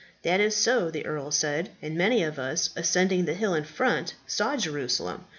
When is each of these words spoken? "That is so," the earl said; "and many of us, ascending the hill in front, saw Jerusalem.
"That 0.23 0.39
is 0.39 0.55
so," 0.55 0.89
the 0.89 1.05
earl 1.05 1.29
said; 1.29 1.69
"and 1.79 1.95
many 1.95 2.23
of 2.23 2.39
us, 2.39 2.71
ascending 2.75 3.25
the 3.25 3.35
hill 3.35 3.53
in 3.53 3.65
front, 3.65 4.15
saw 4.25 4.57
Jerusalem. 4.57 5.25